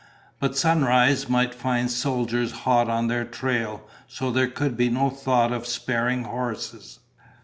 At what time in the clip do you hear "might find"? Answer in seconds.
1.29-1.91